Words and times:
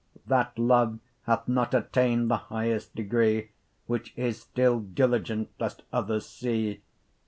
That 0.25 0.57
love 0.57 0.97
hath 1.27 1.47
not 1.47 1.75
attain'd 1.75 2.31
the 2.31 2.37
high'st 2.37 2.95
degree, 2.95 3.51
Which 3.85 4.15
is 4.17 4.41
still 4.41 4.79
diligent 4.79 5.51
lest 5.59 5.83
others 5.93 6.27
see. 6.27 6.81